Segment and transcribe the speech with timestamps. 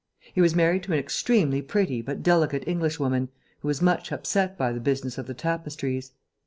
[0.33, 4.71] He was married to an extremely pretty but delicate Englishwoman, who was much upset by
[4.71, 6.11] the business of the tapestries.